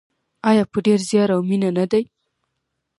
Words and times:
آیا 0.49 0.63
په 0.71 0.77
ډیر 0.85 0.99
زیار 1.09 1.29
او 1.35 1.41
مینه 1.49 1.69
نه 1.77 1.85
دی؟ 1.91 2.03